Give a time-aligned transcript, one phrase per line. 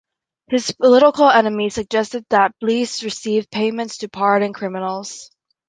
[0.47, 5.29] His political enemies suggested that Blease received payments to pardon criminals.